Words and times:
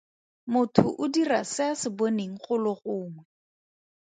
Motho 0.53 0.85
o 1.03 1.05
dira 1.17 1.39
se 1.53 1.63
a 1.71 1.73
se 1.81 1.89
boneng 1.99 2.35
golo 2.45 2.73
gongwe. 2.83 3.23